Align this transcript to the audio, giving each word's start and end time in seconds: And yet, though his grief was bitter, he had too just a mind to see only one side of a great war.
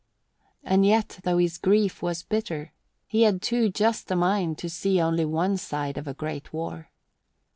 And 0.63 0.83
yet, 0.83 1.19
though 1.23 1.37
his 1.37 1.59
grief 1.59 2.01
was 2.01 2.23
bitter, 2.23 2.71
he 3.05 3.21
had 3.21 3.39
too 3.39 3.69
just 3.69 4.09
a 4.09 4.15
mind 4.15 4.57
to 4.57 4.67
see 4.67 4.99
only 4.99 5.25
one 5.25 5.57
side 5.57 5.95
of 5.95 6.07
a 6.07 6.15
great 6.15 6.51
war. 6.51 6.89